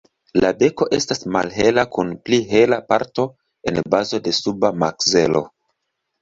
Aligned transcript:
La 0.43 0.49
beko 0.61 0.85
estas 0.97 1.19
malhela 1.35 1.83
kun 1.97 2.09
pli 2.29 2.39
hela 2.53 2.79
parto 2.93 3.27
en 3.73 3.79
bazo 3.97 4.21
de 4.29 4.35
suba 4.39 4.73
makzelo. 4.87 5.45